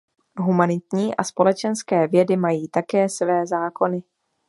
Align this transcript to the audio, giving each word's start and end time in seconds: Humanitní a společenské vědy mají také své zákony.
Humanitní 0.37 1.15
a 1.15 1.23
společenské 1.23 2.07
vědy 2.07 2.37
mají 2.37 2.67
také 2.67 3.09
své 3.09 3.47
zákony. 3.47 4.03